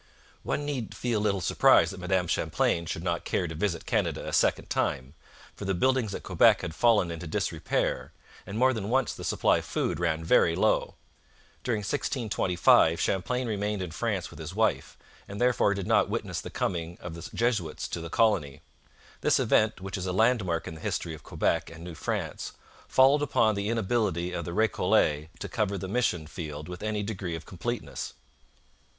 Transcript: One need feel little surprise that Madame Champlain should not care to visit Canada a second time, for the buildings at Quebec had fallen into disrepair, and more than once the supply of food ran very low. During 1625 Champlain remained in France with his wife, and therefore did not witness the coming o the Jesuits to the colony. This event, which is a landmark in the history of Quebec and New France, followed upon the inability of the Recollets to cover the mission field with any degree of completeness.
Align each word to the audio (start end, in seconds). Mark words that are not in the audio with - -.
One 0.41 0.65
need 0.65 0.95
feel 0.95 1.19
little 1.19 1.41
surprise 1.41 1.91
that 1.91 1.99
Madame 1.99 2.25
Champlain 2.25 2.87
should 2.87 3.03
not 3.03 3.23
care 3.23 3.45
to 3.47 3.53
visit 3.53 3.85
Canada 3.85 4.27
a 4.27 4.33
second 4.33 4.67
time, 4.67 5.13
for 5.55 5.65
the 5.65 5.75
buildings 5.75 6.15
at 6.15 6.23
Quebec 6.23 6.61
had 6.61 6.73
fallen 6.73 7.11
into 7.11 7.27
disrepair, 7.27 8.11
and 8.47 8.57
more 8.57 8.73
than 8.73 8.89
once 8.89 9.13
the 9.13 9.23
supply 9.23 9.59
of 9.59 9.65
food 9.65 9.99
ran 9.99 10.23
very 10.23 10.55
low. 10.55 10.95
During 11.63 11.81
1625 11.81 12.99
Champlain 12.99 13.47
remained 13.47 13.83
in 13.83 13.91
France 13.91 14.31
with 14.31 14.39
his 14.39 14.55
wife, 14.55 14.97
and 15.27 15.39
therefore 15.39 15.75
did 15.75 15.85
not 15.85 16.09
witness 16.09 16.41
the 16.41 16.49
coming 16.49 16.97
o 17.03 17.09
the 17.09 17.29
Jesuits 17.35 17.87
to 17.89 18.01
the 18.01 18.09
colony. 18.09 18.61
This 19.21 19.39
event, 19.39 19.81
which 19.81 19.99
is 19.99 20.07
a 20.07 20.11
landmark 20.11 20.67
in 20.67 20.73
the 20.73 20.81
history 20.81 21.13
of 21.13 21.21
Quebec 21.21 21.69
and 21.69 21.83
New 21.83 21.93
France, 21.93 22.53
followed 22.87 23.21
upon 23.21 23.53
the 23.53 23.69
inability 23.69 24.31
of 24.31 24.45
the 24.45 24.53
Recollets 24.53 25.27
to 25.37 25.47
cover 25.47 25.77
the 25.77 25.87
mission 25.87 26.25
field 26.25 26.67
with 26.67 26.81
any 26.81 27.03
degree 27.03 27.35
of 27.35 27.45
completeness. 27.45 28.15